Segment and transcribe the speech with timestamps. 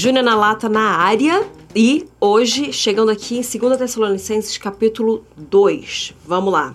[0.00, 1.46] Júnior na Lata na área.
[1.76, 6.14] E hoje, chegando aqui em 2 Tessalonicenses, capítulo 2.
[6.26, 6.74] Vamos lá.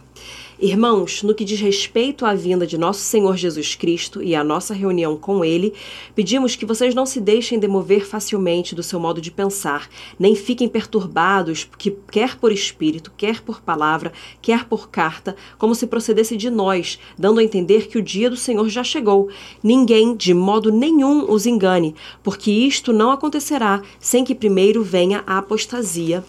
[0.57, 4.73] Irmãos, no que diz respeito à vinda de nosso Senhor Jesus Cristo e à nossa
[4.73, 5.73] reunião com Ele,
[6.15, 10.69] pedimos que vocês não se deixem demover facilmente do seu modo de pensar, nem fiquem
[10.69, 16.49] perturbados, que quer por espírito, quer por palavra, quer por carta, como se procedesse de
[16.49, 19.27] nós, dando a entender que o dia do Senhor já chegou.
[19.61, 25.37] Ninguém, de modo nenhum, os engane, porque isto não acontecerá sem que primeiro venha a
[25.37, 26.23] apostasia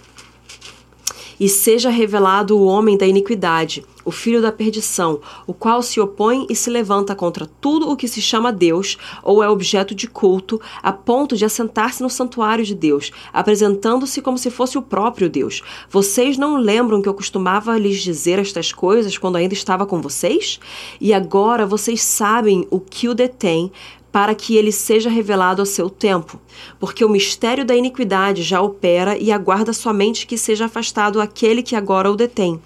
[1.38, 6.46] e seja revelado o homem da iniquidade, o filho da perdição, o qual se opõe
[6.48, 10.60] e se levanta contra tudo o que se chama Deus ou é objeto de culto,
[10.82, 15.62] a ponto de assentar-se no santuário de Deus, apresentando-se como se fosse o próprio Deus.
[15.90, 20.60] Vocês não lembram que eu costumava lhes dizer estas coisas quando ainda estava com vocês?
[21.00, 23.72] E agora vocês sabem o que o detém
[24.16, 26.40] para que ele seja revelado a seu tempo,
[26.80, 31.76] porque o mistério da iniquidade já opera e aguarda somente que seja afastado aquele que
[31.76, 32.58] agora o detém.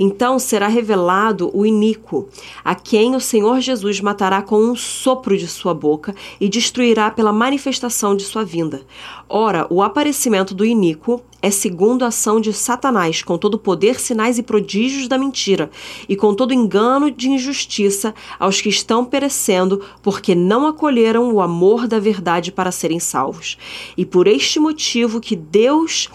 [0.00, 2.26] Então será revelado o iníquo,
[2.64, 7.34] a quem o Senhor Jesus matará com um sopro de sua boca e destruirá pela
[7.34, 8.80] manifestação de sua vinda.
[9.28, 14.38] Ora, o aparecimento do iníquo é segundo a ação de Satanás, com todo poder, sinais
[14.38, 15.70] e prodígios da mentira,
[16.08, 21.86] e com todo engano de injustiça aos que estão perecendo, porque não acolheram o amor
[21.86, 23.58] da verdade para serem salvos.
[23.94, 26.08] E por este motivo que Deus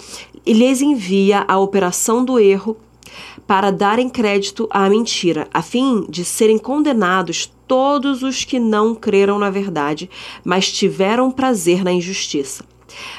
[0.48, 2.76] lhes envia a operação do erro
[3.46, 9.38] para darem crédito à mentira, a fim de serem condenados todos os que não creram
[9.38, 10.10] na verdade,
[10.44, 12.69] mas tiveram prazer na injustiça.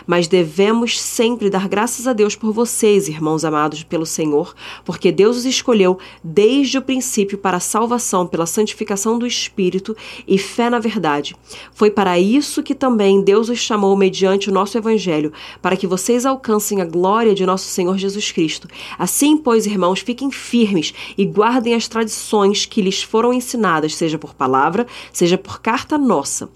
[0.07, 4.55] Mas devemos sempre dar graças a Deus por vocês, irmãos amados pelo Senhor,
[4.85, 10.39] porque Deus os escolheu desde o princípio para a salvação pela santificação do Espírito e
[10.39, 11.37] fé na verdade.
[11.73, 16.27] Foi para isso que também Deus os chamou mediante o nosso Evangelho, para que vocês
[16.27, 18.69] alcancem a glória de nosso Senhor Jesus Cristo.
[18.99, 24.35] Assim, pois, irmãos, fiquem firmes e guardem as tradições que lhes foram ensinadas, seja por
[24.35, 26.49] palavra, seja por carta nossa.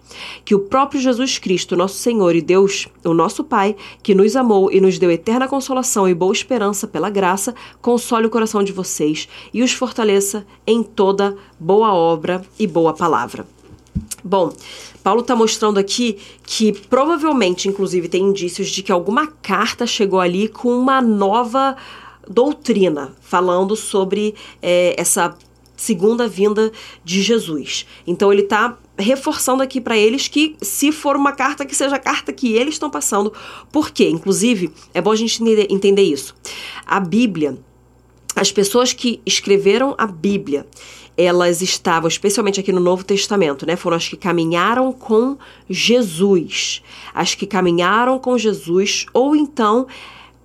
[0.45, 4.71] Que o próprio Jesus Cristo, nosso Senhor e Deus, o nosso Pai, que nos amou
[4.73, 9.29] e nos deu eterna consolação e boa esperança pela graça, console o coração de vocês
[9.53, 13.47] e os fortaleça em toda boa obra e boa palavra.
[14.23, 14.53] Bom,
[15.03, 20.49] Paulo está mostrando aqui que provavelmente, inclusive, tem indícios de que alguma carta chegou ali
[20.49, 21.77] com uma nova
[22.29, 25.37] doutrina, falando sobre é, essa
[25.77, 26.73] segunda vinda
[27.05, 27.87] de Jesus.
[28.07, 31.99] Então ele está reforçando aqui para eles que se for uma carta que seja a
[31.99, 33.33] carta que eles estão passando,
[33.73, 34.09] por quê?
[34.09, 36.35] Inclusive, é bom a gente entender isso.
[36.87, 37.59] A Bíblia,
[38.37, 40.67] as pessoas que escreveram a Bíblia,
[41.17, 43.77] elas estavam, especialmente aqui no Novo Testamento, né?
[43.77, 45.37] Foram as que caminharam com
[45.69, 46.83] Jesus.
[47.15, 49.87] As que caminharam com Jesus, ou então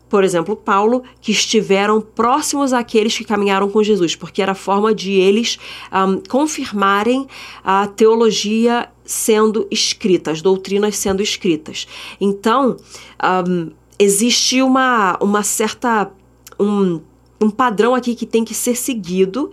[0.09, 5.11] por exemplo, Paulo, que estiveram próximos àqueles que caminharam com Jesus, porque era forma de
[5.11, 5.59] eles
[5.93, 7.27] um, confirmarem
[7.63, 11.87] a teologia sendo escrita, as doutrinas sendo escritas.
[12.19, 12.77] Então,
[13.47, 16.11] um, existe uma, uma certa.
[16.59, 16.99] Um,
[17.41, 19.49] um padrão aqui que tem que ser seguido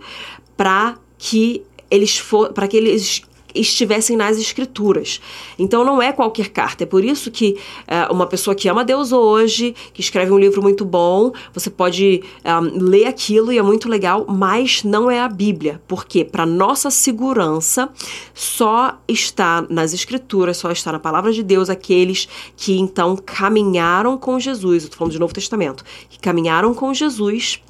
[0.57, 2.21] para que eles
[2.53, 3.21] para que eles
[3.53, 5.21] estivessem nas escrituras.
[5.57, 6.83] Então não é qualquer carta.
[6.83, 10.61] É por isso que uh, uma pessoa que ama Deus hoje, que escreve um livro
[10.61, 15.19] muito bom, você pode um, eh, ler aquilo e é muito legal, mas não é
[15.19, 15.81] a Bíblia.
[15.87, 17.89] Porque para nossa segurança
[18.33, 24.39] só está nas escrituras, só está na palavra de Deus aqueles que então caminharam com
[24.39, 24.83] Jesus.
[24.83, 27.61] Estou falando de Novo Testamento, que caminharam com Jesus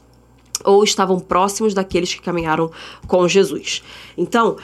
[0.64, 2.72] ou estavam próximos daqueles que caminharam
[3.08, 3.84] com Jesus.
[4.18, 4.58] Então,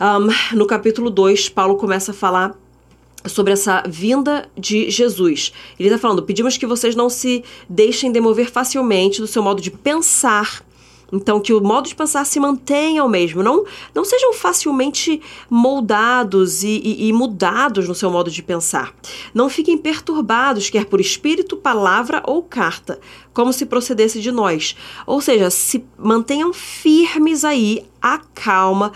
[0.00, 2.54] um, no capítulo 2, Paulo começa a falar
[3.26, 5.52] sobre essa vinda de Jesus.
[5.78, 9.70] Ele está falando: pedimos que vocês não se deixem demover facilmente do seu modo de
[9.70, 10.62] pensar
[11.14, 13.42] então, que o modo de pensar se mantenha o mesmo.
[13.42, 13.64] Não,
[13.94, 18.92] não sejam facilmente moldados e, e, e, mudados no seu modo de pensar.
[19.32, 22.98] Não fiquem perturbados, quer por espírito, palavra ou carta,
[23.32, 24.76] como se procedesse de nós.
[25.06, 28.92] Ou seja, se mantenham firmes aí, acalma,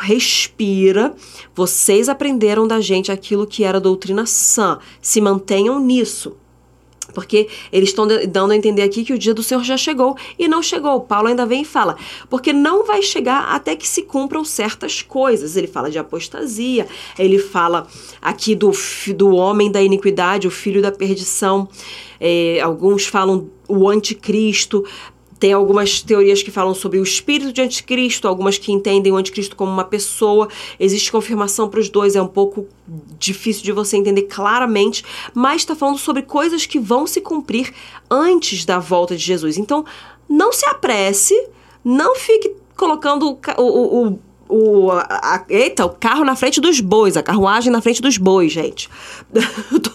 [0.00, 1.14] respira.
[1.54, 4.78] Vocês aprenderam da gente aquilo que era doutrina sã.
[5.00, 6.36] Se mantenham nisso
[7.16, 10.46] porque eles estão dando a entender aqui que o dia do Senhor já chegou e
[10.46, 11.00] não chegou.
[11.00, 11.96] Paulo ainda vem e fala,
[12.28, 15.56] porque não vai chegar até que se cumpram certas coisas.
[15.56, 16.86] Ele fala de apostasia,
[17.18, 17.86] ele fala
[18.20, 18.70] aqui do,
[19.16, 21.66] do homem da iniquidade, o filho da perdição.
[22.20, 24.84] É, alguns falam o anticristo.
[25.38, 29.54] Tem algumas teorias que falam sobre o espírito de anticristo, algumas que entendem o anticristo
[29.54, 30.48] como uma pessoa.
[30.80, 32.66] Existe confirmação para os dois, é um pouco
[33.18, 35.04] difícil de você entender claramente,
[35.34, 37.72] mas está falando sobre coisas que vão se cumprir
[38.10, 39.58] antes da volta de Jesus.
[39.58, 39.84] Então,
[40.28, 41.34] não se apresse,
[41.84, 44.18] não fique colocando o, o,
[44.48, 48.52] o, a, eita, o carro na frente dos bois, a carruagem na frente dos bois,
[48.52, 48.88] gente.
[49.72, 49.90] Eu tô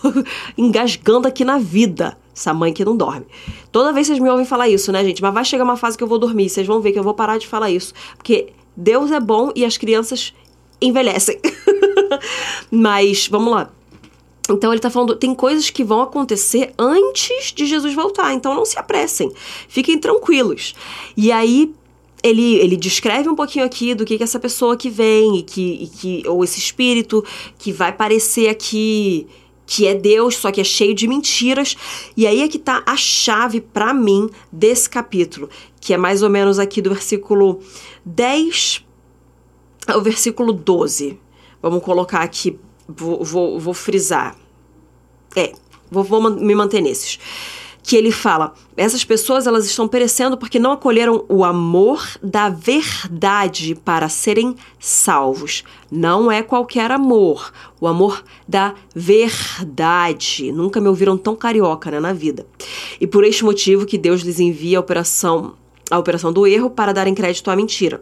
[0.57, 2.17] engasgando aqui na vida.
[2.33, 3.25] Essa mãe que não dorme.
[3.71, 5.21] Toda vez vocês me ouvem falar isso, né, gente?
[5.21, 6.49] Mas vai chegar uma fase que eu vou dormir.
[6.49, 7.93] Vocês vão ver que eu vou parar de falar isso.
[8.15, 10.33] Porque Deus é bom e as crianças
[10.81, 11.39] envelhecem.
[12.71, 13.69] Mas, vamos lá.
[14.49, 18.65] Então ele tá falando, tem coisas que vão acontecer antes de Jesus voltar, então não
[18.65, 19.31] se apressem,
[19.67, 20.73] fiquem tranquilos.
[21.15, 21.73] E aí
[22.23, 25.83] ele, ele descreve um pouquinho aqui do que, que essa pessoa que vem e que,
[25.83, 27.23] e que ou esse espírito
[27.57, 29.27] que vai parecer aqui
[29.65, 31.77] que é Deus, só que é cheio de mentiras.
[32.17, 36.29] E aí é que tá a chave para mim desse capítulo, que é mais ou
[36.29, 37.61] menos aqui do versículo
[38.03, 38.85] 10
[39.87, 41.17] ao versículo 12.
[41.61, 44.35] Vamos colocar aqui, vou, vou, vou frisar.
[45.37, 45.53] É,
[45.89, 47.17] vou, vou me manter nesses
[47.83, 53.75] que ele fala: essas pessoas elas estão perecendo porque não acolheram o amor da verdade
[53.75, 55.63] para serem salvos.
[55.91, 60.51] Não é qualquer amor, o amor da verdade.
[60.51, 62.45] Nunca me ouviram tão carioca né, na vida.
[62.99, 65.53] E por este motivo que Deus lhes envia a operação
[65.89, 68.01] a operação do erro para darem crédito à mentira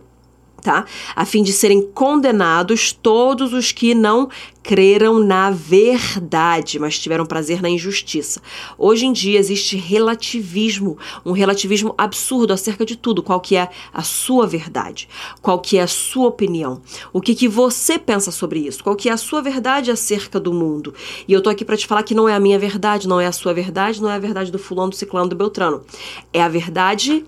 [0.61, 0.85] tá?
[1.15, 4.29] A fim de serem condenados todos os que não
[4.61, 8.41] creram na verdade, mas tiveram prazer na injustiça.
[8.77, 14.03] Hoje em dia existe relativismo, um relativismo absurdo acerca de tudo, qual que é a
[14.03, 15.09] sua verdade,
[15.41, 16.81] qual que é a sua opinião,
[17.12, 20.53] o que que você pensa sobre isso, qual que é a sua verdade acerca do
[20.53, 20.94] mundo.
[21.27, 23.25] E eu tô aqui para te falar que não é a minha verdade, não é
[23.25, 25.83] a sua verdade, não é a verdade do fulano, do ciclano, do beltrano.
[26.31, 27.25] É a verdade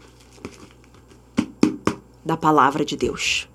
[2.31, 3.49] da palavra de Deus.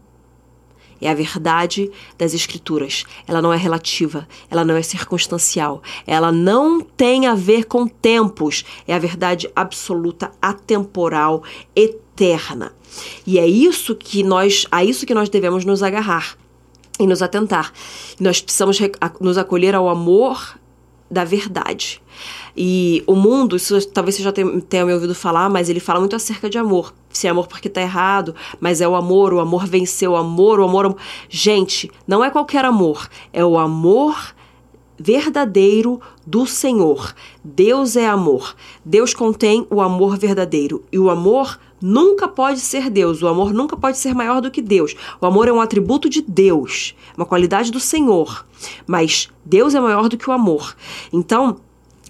[1.00, 3.04] É a verdade das Escrituras.
[3.26, 8.64] Ela não é relativa, ela não é circunstancial, ela não tem a ver com tempos.
[8.86, 11.42] É a verdade absoluta, atemporal,
[11.74, 12.72] eterna.
[13.26, 16.36] E é isso que nós, a isso que nós devemos nos agarrar
[17.00, 17.72] e nos atentar.
[18.20, 18.78] Nós precisamos
[19.20, 20.58] nos acolher ao amor
[21.10, 22.00] da verdade.
[22.56, 26.16] E o mundo, isso talvez você já tenha, me ouvido falar, mas ele fala muito
[26.16, 26.94] acerca de amor.
[27.10, 30.60] Se é amor porque tá errado, mas é o amor, o amor venceu o amor,
[30.60, 30.96] o amor.
[31.28, 34.34] Gente, não é qualquer amor, é o amor
[34.98, 37.14] verdadeiro do Senhor.
[37.44, 38.54] Deus é amor.
[38.84, 40.82] Deus contém o amor verdadeiro.
[40.90, 43.22] E o amor nunca pode ser Deus.
[43.22, 44.94] O amor nunca pode ser maior do que Deus.
[45.20, 48.46] O amor é um atributo de Deus, uma qualidade do Senhor.
[48.86, 50.74] Mas Deus é maior do que o amor.
[51.12, 51.60] Então,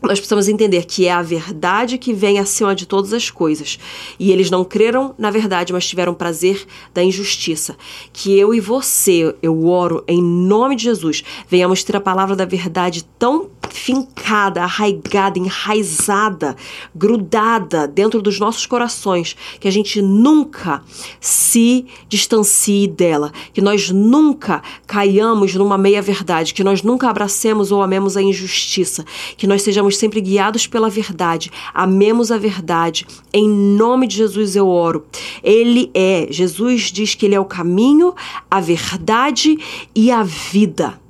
[0.03, 3.79] nós precisamos entender que é a verdade que vem acima de todas as coisas.
[4.19, 7.77] E eles não creram na verdade, mas tiveram prazer da injustiça.
[8.13, 12.45] Que eu e você, eu oro em nome de Jesus, venhamos ter a palavra da
[12.45, 16.57] verdade tão fincada, arraigada, enraizada,
[16.95, 20.83] grudada dentro dos nossos corações, que a gente nunca
[21.21, 27.83] se distancie dela, que nós nunca caiamos numa meia verdade, que nós nunca abracemos ou
[27.83, 29.05] amemos a injustiça,
[29.37, 33.07] que nós sejamos sejamos sempre guiados pela verdade, amemos a verdade.
[33.33, 35.07] Em nome de Jesus eu oro.
[35.43, 38.15] Ele é, Jesus diz que ele é o caminho,
[38.51, 39.59] a verdade
[39.95, 41.01] e a vida.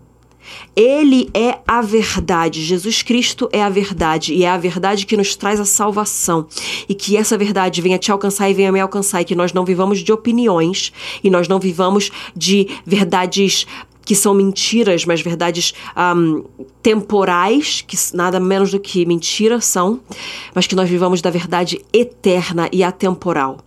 [0.75, 2.63] Ele é a verdade.
[2.63, 4.35] Jesus Cristo é a verdade.
[4.35, 6.47] E é a verdade que nos traz a salvação.
[6.89, 9.23] E que essa verdade venha te alcançar e venha me alcançar.
[9.23, 10.93] E que nós não vivamos de opiniões.
[11.25, 13.67] E nós não vivamos de verdades
[14.07, 15.75] que são mentiras, mas verdades
[16.17, 16.45] um,
[16.81, 20.01] temporais, que nada menos do que mentira são,
[20.55, 23.59] mas que nós vivamos da verdade eterna e atemporal.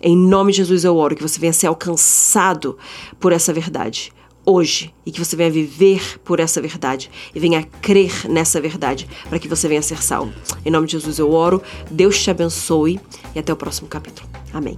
[0.00, 2.78] Em nome de Jesus eu oro que você venha ser alcançado
[3.20, 4.12] por essa verdade
[4.44, 9.38] hoje e que você venha viver por essa verdade e venha crer nessa verdade para
[9.38, 10.32] que você venha ser salvo.
[10.64, 11.60] Em nome de Jesus eu oro,
[11.90, 13.00] Deus te abençoe
[13.34, 14.28] e até o próximo capítulo.
[14.52, 14.76] Amém.